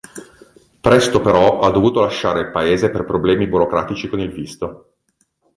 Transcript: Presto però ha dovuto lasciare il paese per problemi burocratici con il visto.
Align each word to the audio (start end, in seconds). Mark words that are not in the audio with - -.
Presto 0.81 1.21
però 1.21 1.59
ha 1.59 1.69
dovuto 1.69 2.01
lasciare 2.01 2.39
il 2.39 2.49
paese 2.49 2.89
per 2.89 3.05
problemi 3.05 3.45
burocratici 3.45 4.09
con 4.09 4.19
il 4.19 4.31
visto. 4.31 4.95